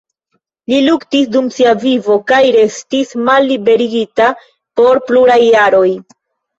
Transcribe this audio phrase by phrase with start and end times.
[0.71, 4.33] Li luktis dum sia vivo kaj restis malliberigita
[4.83, 5.89] por pluraj jaroj.